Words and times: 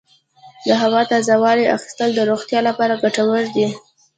د 0.65 0.69
هوا 0.81 1.01
تازه 1.11 1.35
والي 1.43 1.65
اخیستل 1.77 2.09
د 2.15 2.19
روغتیا 2.29 2.59
لپاره 2.69 2.99
ګټور 3.03 3.43
دي. 3.55 3.67